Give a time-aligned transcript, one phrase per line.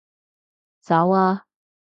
[0.79, 1.45] 走啊